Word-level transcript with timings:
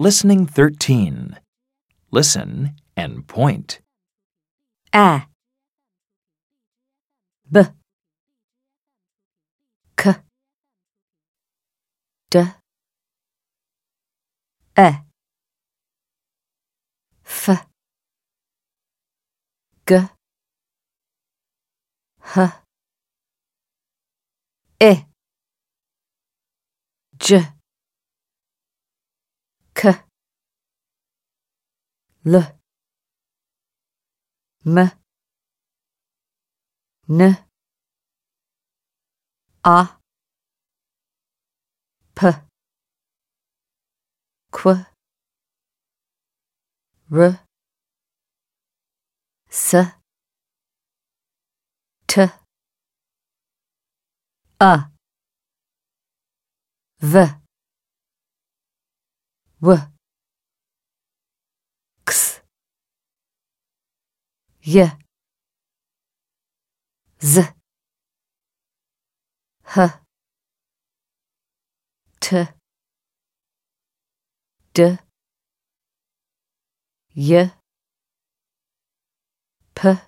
Listening 0.00 0.46
13. 0.46 1.40
Listen 2.12 2.76
and 2.96 3.26
point. 3.26 3.80
A. 4.94 5.22
B. 7.50 7.62
K. 9.96 10.14
D. 12.30 12.44
E. 14.78 14.90
F. 17.26 17.66
G. 19.84 19.96
H. 22.36 22.50
I 24.80 25.06
J 27.18 27.57
K. 29.78 29.94
L. 32.26 32.58
M. 34.66 34.90
N. 37.08 37.36
A. 39.62 39.88
P. 42.16 42.26
Q. 44.52 44.86
R. 47.12 47.40
S. 49.48 49.74
T. 52.08 52.26
A. 54.60 54.90
V 57.00 57.47
W. 59.60 59.76
X 62.06 62.42
Y 64.64 64.90
Z. 67.20 67.54
H. 69.76 70.00
T. 72.20 72.48
D. 74.74 74.98
Y 77.16 77.50
P. 79.74 79.98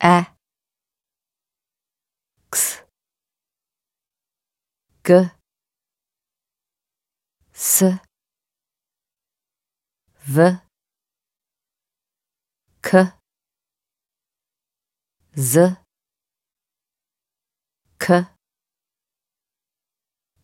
A. 0.00 0.26
X 2.48 2.82
G 5.04 5.39
S. 7.60 7.84
V. 10.26 10.60
K. 12.80 13.12
Z. 15.36 15.76
K. 17.98 18.26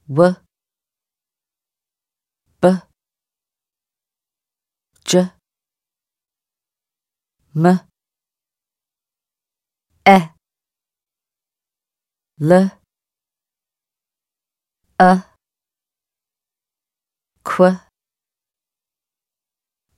W. 0.09 0.37
B 2.61 2.83
Č. 5.03 5.31
M. 7.55 7.81
E. 10.05 10.19
L. 12.39 12.71
A 14.99 15.36
Q 17.47 17.79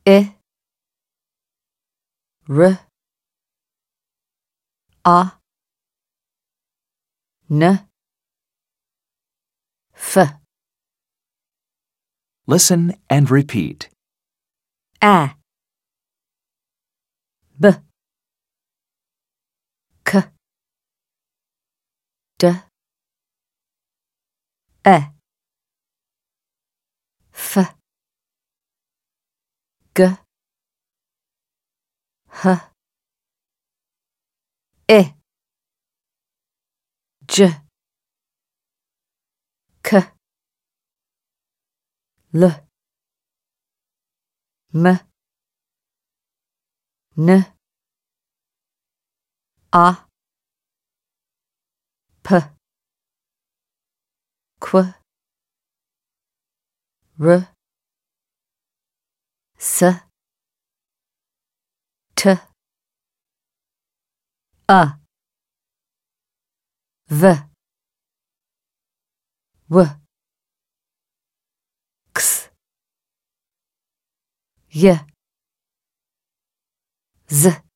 I 0.06 0.34
R 2.48 2.78
A 5.04 5.32
N 7.50 7.88
F 9.94 10.38
Listen 12.46 12.94
and 13.10 13.30
repeat. 13.30 13.88
A 15.02 15.34
B 17.60 17.70
K 20.04 20.22
D 22.38 22.52
E 24.86 24.98
F 27.38 27.74
G 29.98 30.04
H 30.04 30.18
I 34.88 35.14
J 37.26 37.52
K 39.82 40.04
L 42.32 42.68
M 44.72 45.00
N 47.16 47.46
A 49.72 49.96
P 52.22 52.34
Q 54.60 54.94
R 57.18 57.57
S 59.80 59.84
T 62.16 62.30
A 64.68 64.98
V 67.08 67.26
W 69.70 69.86
X 72.10 72.50
Y 74.74 74.98
Z 77.30 77.67